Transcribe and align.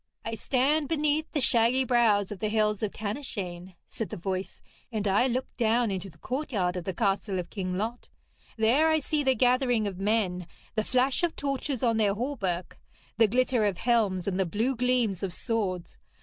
'I 0.25 0.33
stand 0.33 0.87
beneath 0.89 1.31
the 1.31 1.39
shaggy 1.41 1.83
brows 1.83 2.31
of 2.31 2.39
the 2.39 2.49
Hill 2.49 2.71
of 2.71 2.79
Tanyshane,' 2.79 3.75
said 3.87 4.09
the 4.09 4.17
voice, 4.17 4.63
'and 4.91 5.07
I 5.07 5.27
look 5.27 5.45
down 5.57 5.91
into 5.91 6.09
the 6.09 6.17
courtyard 6.17 6.75
of 6.75 6.85
the 6.85 6.93
castle 6.95 7.37
of 7.37 7.51
King 7.51 7.77
Lot. 7.77 8.09
There 8.57 8.87
I 8.89 8.97
see 8.97 9.21
the 9.21 9.35
gathering 9.35 9.85
of 9.85 9.99
men, 9.99 10.47
the 10.73 10.83
flash 10.83 11.21
of 11.21 11.35
torches 11.35 11.83
on 11.83 11.97
their 11.97 12.15
hauberks, 12.15 12.77
the 13.19 13.27
glitter 13.27 13.63
of 13.63 13.77
helms, 13.77 14.27
and 14.27 14.39
the 14.39 14.45
blue 14.47 14.75
gleams 14.75 15.21
of 15.21 15.33
swords. 15.33 15.99